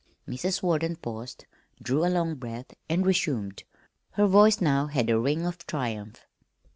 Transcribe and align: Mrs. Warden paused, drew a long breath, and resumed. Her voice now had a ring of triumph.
Mrs. 0.27 0.63
Warden 0.63 0.95
paused, 0.95 1.45
drew 1.79 2.03
a 2.03 2.09
long 2.09 2.33
breath, 2.33 2.73
and 2.89 3.05
resumed. 3.05 3.65
Her 4.13 4.25
voice 4.25 4.59
now 4.59 4.87
had 4.87 5.11
a 5.11 5.19
ring 5.19 5.45
of 5.45 5.67
triumph. 5.67 6.25